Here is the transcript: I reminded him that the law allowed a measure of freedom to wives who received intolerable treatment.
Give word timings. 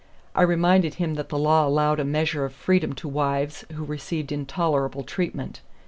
I 0.33 0.41
reminded 0.41 0.95
him 0.95 1.13
that 1.13 1.29
the 1.29 1.37
law 1.37 1.67
allowed 1.67 1.99
a 1.99 2.03
measure 2.03 2.43
of 2.43 2.53
freedom 2.53 2.93
to 2.93 3.07
wives 3.07 3.65
who 3.73 3.85
received 3.85 4.31
intolerable 4.31 5.03
treatment. 5.03 5.61